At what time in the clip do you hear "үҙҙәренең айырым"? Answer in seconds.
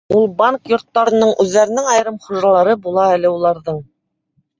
1.43-2.17